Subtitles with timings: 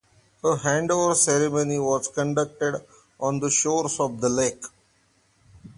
[0.43, 2.83] A handover ceremony was conducted
[3.19, 4.65] on the shores of the lake.